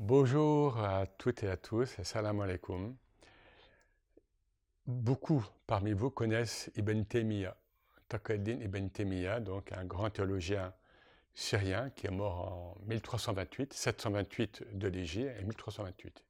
Bonjour 0.00 0.78
à 0.78 1.06
toutes 1.06 1.42
et 1.42 1.48
à 1.48 1.56
tous, 1.56 1.98
assalamu 1.98 2.42
alaikum. 2.42 2.94
Beaucoup 4.86 5.44
parmi 5.66 5.92
vous 5.92 6.08
connaissent 6.08 6.70
Ibn 6.76 7.02
Taymiyyah, 7.02 7.56
Taqaddin 8.08 8.60
Ibn 8.60 8.90
Taymiyyah, 8.90 9.40
donc 9.40 9.72
un 9.72 9.84
grand 9.84 10.08
théologien 10.08 10.72
syrien 11.34 11.90
qui 11.90 12.06
est 12.06 12.12
mort 12.12 12.76
en 12.78 12.78
1328, 12.86 13.72
728 13.72 14.78
de 14.78 14.86
l'Égypte 14.86 15.32
et 15.40 15.42
1328. 15.42 16.24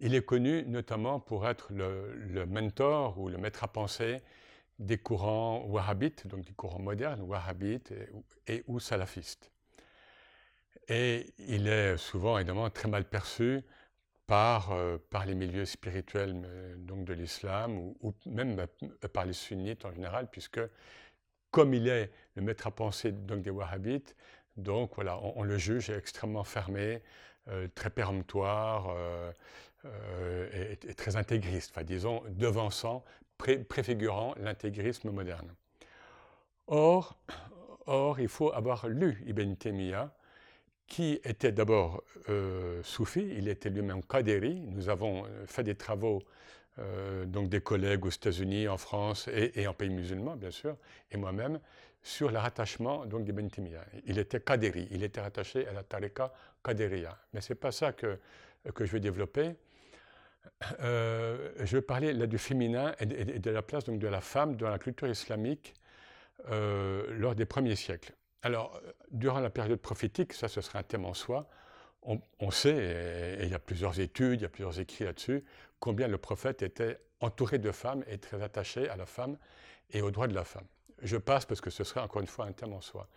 Il 0.00 0.14
est 0.14 0.26
connu 0.26 0.62
notamment 0.66 1.18
pour 1.18 1.48
être 1.48 1.72
le, 1.72 2.44
mentor 2.44 3.18
ou 3.18 3.30
le 3.30 3.38
maître 3.38 3.64
à 3.64 3.68
penser 3.68 4.20
des 4.78 4.98
courants 4.98 5.64
wahhabites, 5.64 6.26
donc 6.26 6.44
des 6.44 6.52
courants 6.52 6.82
modernes, 6.82 7.22
wahhabites 7.22 7.94
et 8.48 8.64
ou 8.66 8.80
salafistes. 8.80 9.50
Et 10.92 11.32
il 11.38 11.68
est 11.68 11.96
souvent 11.96 12.36
évidemment 12.36 12.68
très 12.68 12.86
mal 12.86 13.06
perçu 13.06 13.62
par, 14.26 14.72
euh, 14.72 14.98
les 15.24 15.34
milieux 15.34 15.64
spirituels 15.64 16.46
donc 16.80 17.06
de 17.06 17.14
l'islam 17.14 17.94
ou, 18.02 18.12
même 18.26 18.58
euh, 18.60 19.08
par 19.08 19.24
les 19.24 19.32
sunnites 19.32 19.86
en 19.86 19.92
général, 19.92 20.28
puisque 20.30 20.60
comme 21.50 21.72
il 21.72 21.88
est 21.88 22.10
le 22.34 22.42
maître 22.42 22.66
à 22.66 22.70
penser 22.70 23.10
donc 23.10 23.40
des 23.40 23.48
wahhabites, 23.48 24.14
donc 24.58 24.94
voilà, 24.96 25.18
on, 25.18 25.44
le 25.44 25.56
juge 25.56 25.88
extrêmement 25.88 26.44
fermé, 26.44 27.02
euh, 27.48 27.68
très 27.74 27.88
péremptoire 27.88 28.94
et, 30.52 30.94
très 30.94 31.16
intégriste, 31.16 31.70
enfin 31.74 31.84
disons 31.84 32.22
devançant, 32.28 33.02
préfigurant 33.38 34.34
l'intégrisme 34.36 35.10
moderne. 35.10 35.54
Or, 36.66 37.18
or, 37.86 38.20
il 38.20 38.28
faut 38.28 38.52
avoir 38.52 38.88
lu 38.88 39.22
Ibn 39.26 39.54
Taymiyyah 39.54 40.14
qui 40.86 41.20
était 41.24 41.52
d'abord 41.52 42.02
euh, 42.28 42.82
soufi, 42.82 43.26
il 43.36 43.48
était 43.48 43.70
lui-même 43.70 44.02
qadiri. 44.04 44.60
Nous 44.60 44.88
avons 44.88 45.24
euh, 45.24 45.46
fait 45.46 45.62
des 45.62 45.74
travaux, 45.74 46.22
euh, 46.78 47.24
donc 47.24 47.48
des 47.48 47.60
collègues 47.60 48.04
aux 48.04 48.10
États-Unis, 48.10 48.68
en 48.68 48.76
France 48.76 49.28
et, 49.28 49.66
en 49.66 49.74
pays 49.74 49.90
musulmans, 49.90 50.36
bien 50.36 50.50
sûr, 50.50 50.76
et 51.10 51.16
moi-même, 51.16 51.60
sur 52.02 52.30
le 52.30 52.38
rattachement 52.38 53.06
donc 53.06 53.24
d'Ibn 53.24 53.48
Taymiyyah. 53.48 53.84
Il 54.06 54.18
était 54.18 54.40
qadiri, 54.40 54.88
il 54.90 55.02
était 55.02 55.20
rattaché 55.20 55.66
à 55.68 55.72
la 55.72 55.82
tariqa 55.82 56.32
qadiriya. 56.64 57.16
Mais 57.32 57.40
ce 57.40 57.52
n'est 57.52 57.58
pas 57.58 57.72
ça 57.72 57.92
que, 57.92 58.18
que 58.74 58.84
je 58.84 58.92
vais 58.92 59.00
développer. 59.00 59.54
je 60.80 61.76
vais 61.76 61.82
parler 61.82 62.12
là 62.12 62.26
du 62.26 62.38
féminin 62.38 62.94
et 62.98 63.06
de, 63.06 63.50
la 63.50 63.62
place 63.62 63.84
donc, 63.84 64.00
de 64.00 64.08
la 64.08 64.20
femme 64.20 64.56
dans 64.56 64.68
la 64.68 64.78
culture 64.78 65.08
islamique 65.08 65.74
lors 66.50 67.36
des 67.36 67.46
premiers 67.46 67.76
siècles. 67.76 68.12
Alors, 68.42 68.80
durant 69.10 69.40
la 69.40 69.50
période 69.50 69.80
prophétique, 69.80 70.32
ça 70.32 70.48
ce 70.48 70.60
serait 70.60 70.80
un 70.80 70.82
thème 70.82 71.04
en 71.04 71.14
soi, 71.14 71.48
on, 72.40 72.50
sait, 72.50 73.38
et, 73.40 73.44
il 73.44 73.50
y 73.50 73.54
a 73.54 73.60
plusieurs 73.60 74.00
études, 74.00 74.40
il 74.40 74.42
y 74.42 74.46
a 74.46 74.48
plusieurs 74.48 74.80
écrits 74.80 75.04
là-dessus, 75.04 75.44
combien 75.78 76.08
le 76.08 76.18
prophète 76.18 76.62
était 76.62 76.98
entouré 77.20 77.58
de 77.58 77.70
femmes 77.70 78.02
et 78.08 78.18
très 78.18 78.42
attaché 78.42 78.88
à 78.88 78.96
la 78.96 79.06
femme 79.06 79.38
et 79.90 80.02
aux 80.02 80.10
droits 80.10 80.26
de 80.26 80.34
la 80.34 80.42
femme. 80.42 80.66
Je 81.02 81.16
passe 81.16 81.46
parce 81.46 81.60
que 81.60 81.70
ce 81.70 81.84
serait 81.84 82.00
encore 82.00 82.20
une 82.20 82.26
fois 82.26 82.46
un 82.46 82.52
thème 82.52 82.72
en 82.72 82.80
soi. 82.80 83.08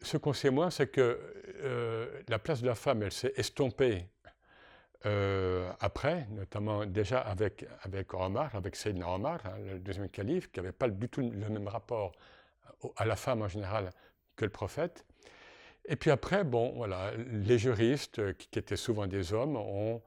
Ce 0.00 0.16
qu'on 0.16 0.32
sait 0.32 0.50
moins, 0.50 0.70
c'est 0.70 0.88
que 0.88 1.18
euh, 1.62 2.22
la 2.28 2.38
place 2.38 2.62
de 2.62 2.66
la 2.66 2.74
femme, 2.76 3.02
elle 3.02 3.12
s'est 3.12 3.32
estompée 3.36 4.06
euh, 5.06 5.72
après, 5.80 6.26
notamment 6.30 6.86
déjà 6.86 7.20
avec, 7.20 7.66
avec 7.82 8.14
Omar, 8.14 8.54
avec 8.54 8.76
Sayyidina 8.76 9.08
Omar, 9.08 9.40
hein, 9.44 9.58
le 9.58 9.78
deuxième 9.80 10.08
calife, 10.08 10.50
qui 10.52 10.60
n'avait 10.60 10.72
pas 10.72 10.88
du 10.88 11.08
tout 11.08 11.20
le 11.20 11.48
même 11.48 11.66
rapport 11.66 12.12
à 12.96 13.04
la 13.04 13.16
femme 13.16 13.42
en 13.42 13.48
général 13.48 13.90
que 14.36 14.44
le 14.44 14.50
prophète. 14.50 15.04
Et 15.86 15.96
puis 15.96 16.10
après, 16.10 16.44
bon, 16.44 16.72
voilà, 16.76 17.12
les 17.16 17.58
juristes, 17.58 18.18
euh, 18.18 18.32
qui, 18.32 18.58
étaient 18.58 18.76
souvent 18.76 19.06
des 19.06 19.32
hommes, 19.32 19.56
ont, 19.56 20.00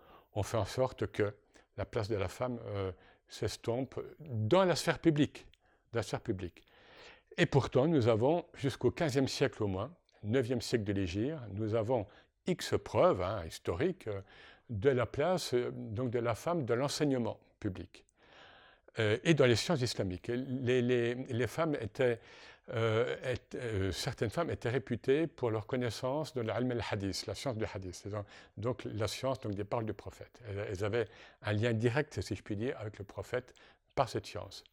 fait 0.43 0.57
en 0.57 0.65
sorte 0.65 1.07
que 1.07 1.33
la 1.77 1.85
place 1.85 2.09
de 2.09 2.15
la 2.15 2.27
femme 2.27 2.59
euh, 2.67 2.91
s'estompe 3.27 3.99
dans 4.19 4.63
la 4.65 4.75
sphère 4.75 4.99
publique. 4.99 5.45
La 5.93 6.03
sphère 6.03 6.21
publique. 6.21 6.63
Et 7.37 7.45
pourtant, 7.45 7.87
nous 7.87 8.07
avons, 8.07 8.45
jusqu'au 8.53 8.91
XVe 8.91 9.27
siècle 9.27 9.63
au 9.63 9.67
moins, 9.67 9.91
9e 10.25 10.61
siècle 10.61 10.85
de 10.85 10.93
l'Égypte, 10.93 11.37
nous 11.53 11.75
avons 11.75 12.05
X 12.47 12.75
preuves 12.83 13.21
hein, 13.21 13.43
historiques 13.45 14.07
euh, 14.07 14.21
de 14.69 14.89
la 14.89 15.05
place 15.05 15.53
donc 15.53 16.09
de 16.09 16.19
la 16.19 16.35
femme 16.35 16.65
dans 16.65 16.75
l'enseignement 16.75 17.39
public. 17.59 18.03
et 18.97 19.33
dans 19.35 19.45
les 19.45 19.55
sciences 19.55 19.81
islamiques. 19.81 20.27
Les, 20.27 20.81
les, 20.81 21.13
les 21.13 21.47
femmes 21.47 21.75
étaient 21.75 22.19
euh, 22.73 23.15
euh, 23.53 23.91
certaines 23.91 24.31
femmes 24.31 24.49
étaient 24.49 24.69
réputées 24.69 25.27
pour 25.27 25.51
leur 25.51 25.67
connaissance 25.67 26.33
de 26.33 26.41
l'alm 26.41 26.71
al-hadith, 26.71 27.27
la 27.27 27.35
science 27.35 27.55
du 27.57 27.65
hadith, 27.71 28.07
donc 28.57 28.83
la 28.85 29.07
science 29.07 29.39
donc, 29.39 29.53
des 29.53 29.63
paroles 29.63 29.85
du 29.85 29.93
prophète. 29.93 30.41
Elles, 30.47 30.83
avaient 30.83 31.07
un 31.43 31.53
lien 31.53 31.73
direct, 31.73 32.19
si 32.21 32.35
je 32.35 32.41
puis 32.41 32.55
dire, 32.55 32.75
avec 32.79 32.97
le 32.97 33.05
prophète 33.05 33.53
par 33.93 34.09
cette 34.09 34.25
science. 34.25 34.63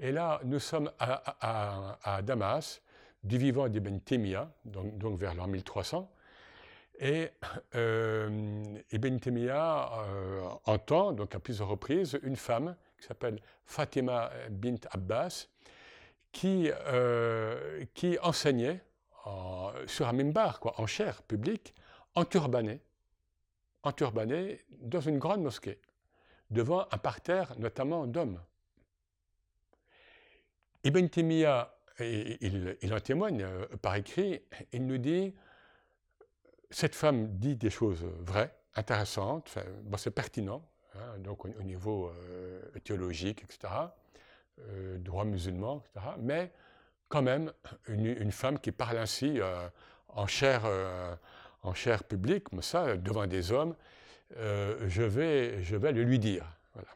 Et 0.00 0.10
là, 0.10 0.40
nous 0.44 0.58
sommes 0.58 0.90
à, 0.98 2.20
Damas, 2.22 2.80
du 3.22 3.38
vivant 3.38 3.68
d'Ibn 3.68 4.00
Taymiyyah, 4.00 4.50
donc, 4.64 5.18
vers 5.18 5.34
l'an 5.34 5.46
1300, 5.46 6.10
et 7.00 7.30
euh, 7.76 8.64
Ibn 8.90 9.16
Taymiyyah 9.18 9.90
entend, 10.64 11.12
donc 11.12 11.36
à 11.36 11.38
plusieurs 11.38 11.68
reprises, 11.68 12.18
une 12.24 12.34
femme 12.34 12.74
qui 12.98 13.06
s'appelle 13.06 13.38
Fatima 13.64 14.32
bint 14.50 14.74
Abbas, 14.90 15.46
qui, 16.32 16.70
euh, 16.70 17.84
qui 17.94 18.18
enseignait 18.20 18.82
sur 19.86 20.08
un 20.08 20.14
mimbar, 20.14 20.58
quoi, 20.58 20.80
en 20.80 20.86
chair 20.86 21.22
publique, 21.22 21.74
en 22.14 22.24
turbané, 22.24 22.80
en 23.82 23.92
turbané, 23.92 24.64
dans 24.80 25.00
une 25.00 25.18
grande 25.18 25.42
mosquée, 25.42 25.80
devant 26.50 26.86
un 26.90 26.98
parterre 26.98 27.54
notamment 27.58 28.06
d'hommes. 28.06 28.40
Ibn 30.84 31.06
Taymiyyah, 31.08 31.74
il, 32.00 32.76
il, 32.80 32.94
en 32.94 33.00
témoigne 33.00 33.42
euh, 33.42 33.66
par 33.82 33.96
écrit, 33.96 34.40
il 34.72 34.86
nous 34.86 34.98
dit 34.98 35.34
cette 36.70 36.94
femme 36.94 37.38
dit 37.38 37.56
des 37.56 37.70
choses 37.70 38.04
vraies, 38.20 38.54
intéressantes, 38.74 39.58
bon, 39.82 39.96
c'est 39.96 40.10
pertinent, 40.10 40.62
hein, 40.94 41.18
donc 41.18 41.44
au, 41.44 41.62
niveau 41.62 42.08
euh, 42.08 42.62
théologique, 42.84 43.42
etc. 43.42 43.72
Euh, 44.70 44.98
droit 44.98 45.24
musulman, 45.24 45.82
etc. 45.84 46.06
Mais 46.18 46.52
quand 47.08 47.22
même, 47.22 47.52
une, 47.86 48.32
femme 48.32 48.58
qui 48.58 48.72
parle 48.72 48.98
ainsi 48.98 49.40
euh, 49.40 49.68
en, 50.08 50.26
chair, 50.26 50.62
euh, 50.64 51.14
en 51.62 51.72
publique, 52.06 52.44
comme 52.44 52.62
ça, 52.62 52.96
devant 52.96 53.26
des 53.26 53.52
hommes, 53.52 53.74
je, 54.36 55.02
vais, 55.02 55.62
je 55.62 55.76
vais 55.76 55.92
le 55.92 56.02
lui 56.02 56.18
dire. 56.18 56.44
Voilà. 56.74 56.88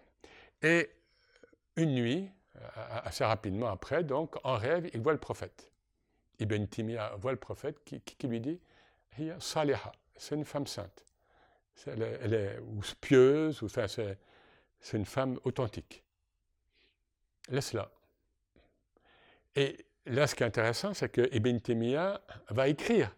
Et 0.63 0.91
une 1.77 1.95
nuit, 1.95 2.29
assez 3.05 3.25
rapidement 3.25 3.69
après, 3.69 4.05
donc, 4.05 4.37
en 4.45 4.57
rêve, 4.57 4.91
il 4.93 5.01
voit 5.01 5.13
le 5.13 5.19
prophète. 5.19 5.71
Ibn 6.41 6.67
Timiya 6.67 7.15
voit 7.17 7.33
le 7.33 7.39
prophète 7.39 7.83
qui, 7.85 8.27
lui 8.27 8.41
dit 8.41 8.61
c'est 10.17 10.35
une 10.35 10.45
femme 10.45 10.67
sainte. 10.67 11.05
Elle 11.87 12.35
est, 12.35 12.59
ou 12.59 12.81
pieuse, 13.01 13.63
enfin, 13.63 13.87
c'est 13.87 14.97
une 14.97 15.07
femme 15.07 15.39
authentique 15.45 16.02
laisse-la. 17.53 17.91
Et 19.55 19.77
là, 20.07 20.27
ce 20.27 20.35
qui 20.35 20.43
est 20.43 20.47
intéressant, 20.47 20.95
c'est 20.95 21.09
que 21.09 21.29
Ibn 21.35 21.59
Taymiyyah 21.59 22.21
va 22.49 22.69
écrire. 22.69 23.15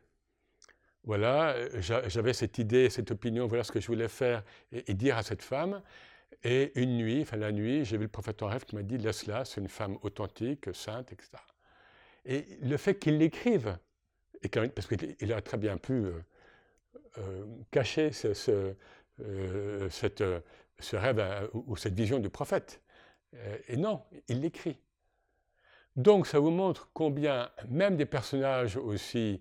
Voilà, 1.04 1.54
j'avais 1.80 2.32
cette 2.32 2.58
idée, 2.58 2.88
cette 2.88 3.10
opinion, 3.10 3.46
voilà 3.46 3.62
ce 3.62 3.72
que 3.72 3.80
je 3.80 3.86
voulais 3.86 4.08
faire 4.08 4.42
et, 4.72 4.94
dire 4.94 5.16
à 5.16 5.22
cette 5.22 5.42
femme. 5.42 5.82
Et 6.42 6.72
une 6.80 6.96
nuit, 6.96 7.22
enfin 7.22 7.36
la 7.36 7.52
nuit, 7.52 7.84
j'ai 7.84 7.96
vu 7.96 8.04
le 8.04 8.08
prophète 8.08 8.42
en 8.42 8.48
rêve 8.48 8.64
qui 8.64 8.74
m'a 8.74 8.82
dit 8.82 8.98
laisse-la, 8.98 9.44
c'est 9.44 9.60
une 9.60 9.68
femme 9.68 9.98
authentique, 10.02 10.74
sainte, 10.74 11.12
etc. 11.12 11.30
Et 12.24 12.58
le 12.62 12.76
fait 12.76 12.98
qu'il 12.98 13.18
l'écrive, 13.18 13.78
parce 14.74 14.86
qu'il 14.86 15.32
a 15.32 15.42
très 15.42 15.58
bien 15.58 15.76
pu 15.76 15.92
euh, 15.92 16.12
euh, 17.18 17.44
cacher 17.70 18.10
euh, 18.48 19.88
cette, 19.90 20.24
ce 20.80 20.96
rêve 20.96 21.50
ou 21.52 21.76
cette 21.76 21.94
vision 21.94 22.18
du 22.18 22.30
prophète. 22.30 22.80
Euh, 23.34 23.56
et 23.68 23.76
non, 23.76 24.02
il 24.28 24.40
l'écrit. 24.40 24.78
Donc 25.96 26.26
ça 26.26 26.38
vous 26.38 26.50
montre 26.50 26.88
combien 26.92 27.50
même 27.68 27.96
des 27.96 28.06
personnages 28.06 28.76
aussi 28.76 29.40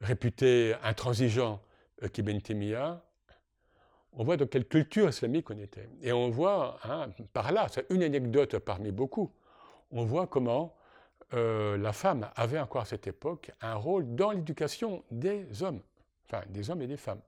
réputés 0.00 0.74
intransigeants 0.82 1.60
euh, 2.02 2.08
qu'Ibn 2.08 2.38
on 4.14 4.24
voit 4.24 4.36
dans 4.36 4.46
quelle 4.46 4.66
culture 4.66 5.08
islamique 5.08 5.50
on 5.50 5.58
était. 5.58 5.88
Et 6.02 6.12
on 6.12 6.28
voit, 6.28 6.78
hein, 6.84 7.08
par 7.32 7.50
là, 7.52 7.66
c'est 7.70 7.86
une 7.90 8.02
anecdote 8.02 8.58
parmi 8.58 8.90
beaucoup, 8.90 9.32
on 9.90 10.04
voit 10.04 10.26
comment 10.26 10.74
euh, 11.34 11.78
la 11.78 11.92
femme 11.92 12.28
avait 12.36 12.58
encore 12.58 12.82
à 12.82 12.84
cette 12.84 13.06
époque 13.06 13.52
un 13.62 13.74
rôle 13.74 14.14
dans 14.14 14.32
l'éducation 14.32 15.02
des 15.10 15.62
hommes, 15.62 15.80
enfin 16.26 16.42
des 16.50 16.68
hommes 16.68 16.82
et 16.82 16.86
des 16.86 16.98
femmes. 16.98 17.20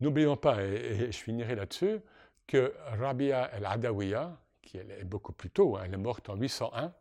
N'oublions 0.00 0.36
pas, 0.36 0.62
et, 0.62 1.10
je 1.10 1.18
finirai 1.18 1.56
là-dessus, 1.56 1.98
que 2.46 2.74
Rabia 3.00 3.50
el-Adawiya, 3.54 4.36
qui 4.72 4.78
est 4.78 5.04
beaucoup 5.04 5.32
plus 5.32 5.50
tôt, 5.50 5.76
hein, 5.76 5.82
elle 5.84 5.92
est 5.92 5.98
morte 5.98 6.30
en 6.30 6.36
801, 6.36 6.94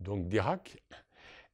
donc 0.00 0.26
d'Irak, 0.28 0.82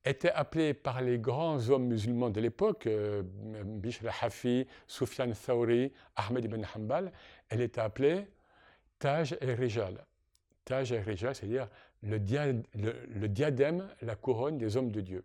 était 0.02 0.30
appelée 0.30 0.72
par 0.72 1.02
les 1.02 1.18
grands 1.18 1.68
hommes 1.68 1.86
musulmans 1.86 2.30
de 2.30 2.40
l'époque, 2.40 2.86
euh, 2.86 3.22
Bishr 3.22 4.06
al-Hafi, 4.06 4.66
Sufyan 4.86 5.30
Thawri, 5.32 5.92
Ahmed 6.16 6.46
ibn 6.46 6.64
Hanbal, 6.74 7.12
elle 7.50 7.60
était 7.60 7.82
appelée 7.82 8.26
Taj 8.98 9.36
et 9.42 9.52
Rijal. 9.52 10.02
Taj 10.64 10.92
et 10.92 11.00
Rijal, 11.00 11.34
c'est-à-dire 11.34 11.68
le, 12.02 12.18
diadème, 13.26 13.86
la 14.00 14.16
couronne 14.16 14.56
des 14.56 14.78
hommes 14.78 14.90
de 14.90 15.02
Dieu. 15.02 15.24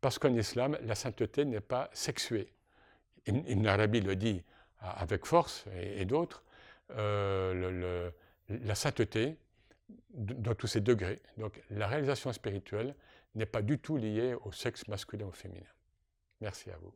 Parce 0.00 0.18
qu'en 0.18 0.34
islam, 0.34 0.78
la 0.80 0.94
sainteté 0.94 1.44
n'est 1.44 1.60
pas 1.60 1.90
sexuée. 1.92 2.50
Ibn 3.26 3.66
Arabi 3.66 4.00
le 4.00 4.16
dit 4.16 4.42
avec 4.80 5.26
force, 5.26 5.66
et, 5.74 6.06
d'autres, 6.06 6.42
euh, 6.92 8.10
la 8.50 8.74
sainteté, 8.74 9.36
dans 10.10 10.54
tous 10.54 10.66
ces 10.66 10.80
degrés. 10.80 11.20
Donc 11.38 11.60
la 11.70 11.86
réalisation 11.86 12.32
spirituelle 12.32 12.94
n'est 13.34 13.46
pas 13.46 13.62
du 13.62 13.78
tout 13.78 13.96
liée 13.96 14.34
au 14.44 14.52
sexe 14.52 14.86
masculin 14.88 15.26
ou 15.26 15.32
féminin. 15.32 15.66
Merci 16.40 16.70
à 16.70 16.76
vous. 16.78 16.92